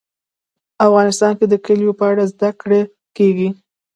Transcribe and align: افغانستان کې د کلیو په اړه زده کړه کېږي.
افغانستان 0.85 1.31
کې 1.39 1.45
د 1.49 1.53
کلیو 1.65 1.97
په 1.99 2.05
اړه 2.11 2.23
زده 2.33 2.49
کړه 2.61 2.79
کېږي. 3.17 3.49